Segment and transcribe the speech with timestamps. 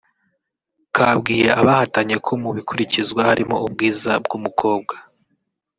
[0.95, 4.95] kabwiye abahatanye ko mu bikurikizwa harimo ubwiza bw’umukobwa